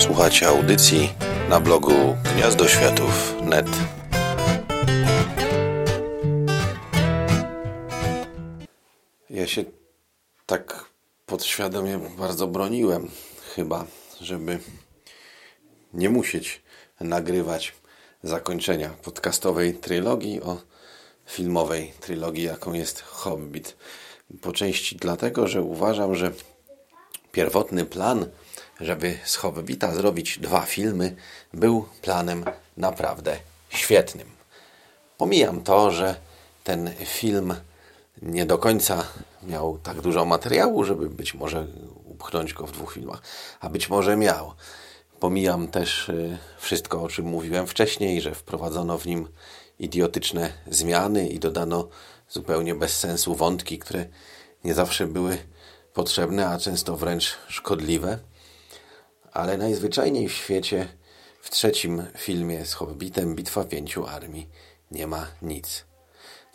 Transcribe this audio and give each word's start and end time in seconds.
Słuchacie 0.00 0.48
audycji 0.48 1.12
na 1.48 1.60
blogu 1.60 2.16
gniazdoświatów.net. 2.34 3.66
Ja 9.30 9.46
się 9.46 9.64
tak 10.46 10.84
podświadomie 11.26 12.00
bardzo 12.18 12.46
broniłem, 12.46 13.10
chyba, 13.54 13.84
żeby 14.20 14.58
nie 15.94 16.10
musieć 16.10 16.62
nagrywać 17.00 17.74
zakończenia 18.22 18.90
podcastowej 19.02 19.74
trylogii 19.74 20.42
o 20.42 20.58
filmowej 21.26 21.92
trylogii, 22.00 22.44
jaką 22.44 22.72
jest 22.72 23.00
Hobbit. 23.00 23.76
Po 24.40 24.52
części 24.52 24.96
dlatego, 24.96 25.48
że 25.48 25.62
uważam, 25.62 26.14
że 26.14 26.32
pierwotny 27.32 27.84
plan, 27.84 28.26
żeby 28.80 29.18
z 29.24 29.36
Hobbita 29.36 29.94
zrobić 29.94 30.38
dwa 30.38 30.60
filmy, 30.60 31.16
był 31.54 31.88
planem 32.02 32.44
naprawdę 32.76 33.36
świetnym. 33.68 34.28
Pomijam 35.18 35.62
to, 35.62 35.90
że 35.90 36.16
ten 36.64 36.90
film 37.04 37.54
nie 38.22 38.46
do 38.46 38.58
końca 38.58 39.04
miał 39.42 39.78
tak 39.78 40.00
dużo 40.00 40.24
materiału, 40.24 40.84
żeby 40.84 41.10
być 41.10 41.34
może 41.34 41.66
upchnąć 42.04 42.52
go 42.52 42.66
w 42.66 42.72
dwóch 42.72 42.92
filmach, 42.92 43.22
a 43.60 43.68
być 43.68 43.88
może 43.88 44.16
miał. 44.16 44.54
Pomijam 45.20 45.68
też 45.68 46.08
y, 46.08 46.38
wszystko, 46.58 47.02
o 47.02 47.08
czym 47.08 47.26
mówiłem 47.26 47.66
wcześniej, 47.66 48.20
że 48.20 48.34
wprowadzono 48.34 48.98
w 48.98 49.06
nim 49.06 49.28
idiotyczne 49.78 50.52
zmiany 50.70 51.28
i 51.28 51.38
dodano 51.38 51.88
zupełnie 52.28 52.74
bez 52.74 52.98
sensu 52.98 53.34
wątki, 53.34 53.78
które 53.78 54.06
nie 54.64 54.74
zawsze 54.74 55.06
były 55.06 55.38
potrzebne, 55.94 56.48
a 56.48 56.58
często 56.58 56.96
wręcz 56.96 57.38
szkodliwe. 57.48 58.18
Ale 59.32 59.56
najzwyczajniej 59.58 60.28
w 60.28 60.32
świecie 60.32 60.88
w 61.40 61.50
trzecim 61.50 62.06
filmie 62.16 62.66
z 62.66 62.74
Hobbitem 62.74 63.34
Bitwa 63.34 63.64
Pięciu 63.64 64.06
Armii 64.06 64.48
nie 64.90 65.06
ma 65.06 65.26
nic. 65.42 65.84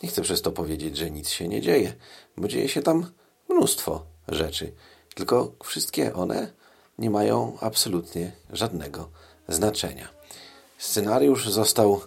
Nie 0.02 0.08
chcę 0.08 0.22
przez 0.22 0.42
to 0.42 0.52
powiedzieć, 0.52 0.96
że 0.96 1.10
nic 1.10 1.28
się 1.28 1.48
nie 1.48 1.60
dzieje, 1.60 1.94
bo 2.36 2.48
dzieje 2.48 2.68
się 2.68 2.82
tam 2.82 3.10
mnóstwo 3.48 4.06
rzeczy. 4.28 4.72
Tylko 5.14 5.52
wszystkie 5.64 6.14
one 6.14 6.52
nie 6.98 7.10
mają 7.10 7.58
absolutnie 7.60 8.32
żadnego 8.50 9.10
znaczenia. 9.48 10.08
Scenariusz 10.78 11.48
został 11.48 12.00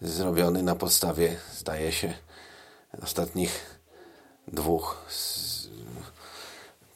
zrobiony 0.00 0.62
na 0.62 0.74
podstawie, 0.74 1.36
zdaje 1.54 1.92
się, 1.92 2.14
ostatnich 3.02 3.80
dwóch 4.48 5.06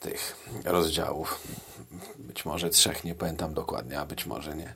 tych 0.00 0.36
rozdziałów. 0.64 1.40
Być 2.36 2.44
może 2.44 2.70
trzech, 2.70 3.04
nie 3.04 3.14
pamiętam 3.14 3.54
dokładnie, 3.54 3.98
a 4.00 4.06
być 4.06 4.26
może 4.26 4.56
nie. 4.56 4.74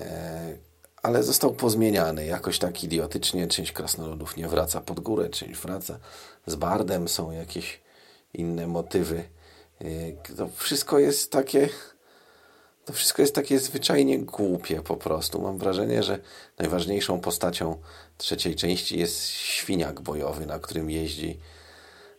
E, 0.00 0.56
ale 1.02 1.22
został 1.22 1.54
pozmieniany 1.54 2.26
jakoś 2.26 2.58
tak 2.58 2.84
idiotycznie. 2.84 3.46
Część 3.46 3.72
krasnoludów 3.72 4.36
nie 4.36 4.48
wraca 4.48 4.80
pod 4.80 5.00
górę, 5.00 5.28
część 5.28 5.60
wraca. 5.60 5.98
Z 6.46 6.54
Bardem 6.54 7.08
są 7.08 7.30
jakieś 7.30 7.80
inne 8.34 8.66
motywy. 8.66 9.24
E, 9.80 10.34
to 10.36 10.48
wszystko 10.48 10.98
jest 10.98 11.32
takie... 11.32 11.68
To 12.84 12.92
wszystko 12.92 13.22
jest 13.22 13.34
takie 13.34 13.58
zwyczajnie 13.58 14.18
głupie 14.18 14.82
po 14.82 14.96
prostu. 14.96 15.42
Mam 15.42 15.58
wrażenie, 15.58 16.02
że 16.02 16.18
najważniejszą 16.58 17.20
postacią 17.20 17.76
trzeciej 18.18 18.56
części 18.56 18.98
jest 18.98 19.28
świniak 19.28 20.00
bojowy, 20.00 20.46
na 20.46 20.58
którym 20.58 20.90
jeździ 20.90 21.40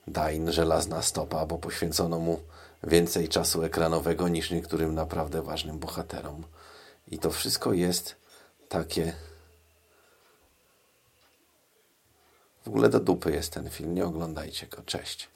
Dain 0.07 0.51
żelazna 0.51 1.01
stopa, 1.01 1.45
bo 1.45 1.57
poświęcono 1.57 2.19
mu 2.19 2.39
więcej 2.83 3.29
czasu 3.29 3.63
ekranowego 3.63 4.27
niż 4.27 4.51
niektórym 4.51 4.95
naprawdę 4.95 5.41
ważnym 5.41 5.79
bohaterom. 5.79 6.43
I 7.07 7.19
to 7.19 7.31
wszystko 7.31 7.73
jest 7.73 8.15
takie... 8.69 9.13
W 12.63 12.67
ogóle 12.67 12.89
do 12.89 12.99
dupy 12.99 13.31
jest 13.31 13.53
ten 13.53 13.69
film, 13.69 13.95
nie 13.95 14.05
oglądajcie 14.05 14.67
go. 14.67 14.81
Cześć. 14.85 15.29